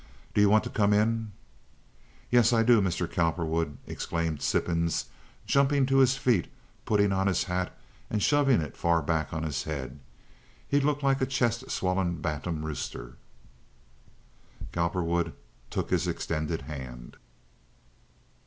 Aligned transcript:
"Do 0.33 0.41
you 0.41 0.49
want 0.49 0.63
to 0.63 0.71
come 0.71 0.93
in?" 0.93 1.31
"Yes, 2.31 2.51
I 2.53 2.63
do, 2.63 2.81
Mr. 2.81 3.07
Cowperwood!" 3.07 3.77
exclaimed 3.85 4.41
Sippens, 4.41 5.05
jumping 5.45 5.85
to 5.85 5.97
his 5.97 6.17
feet, 6.17 6.47
putting 6.85 7.11
on 7.11 7.27
his 7.27 7.43
hat 7.43 7.77
and 8.09 8.19
shoving 8.23 8.61
it 8.63 8.75
far 8.75 9.03
back 9.03 9.31
on 9.31 9.43
his 9.43 9.61
head. 9.65 9.99
He 10.67 10.79
looked 10.79 11.03
like 11.03 11.21
a 11.21 11.27
chest 11.27 11.69
swollen 11.69 12.19
bantam 12.19 12.65
rooster. 12.65 13.17
Cowperwood 14.71 15.33
took 15.69 15.91
his 15.91 16.07
extended 16.07 16.63
hand. 16.63 17.17